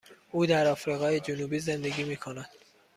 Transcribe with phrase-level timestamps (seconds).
[0.31, 2.49] او در آفریقای جنوبی زندگی می کند.